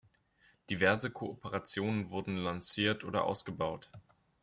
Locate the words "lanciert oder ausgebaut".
2.35-3.91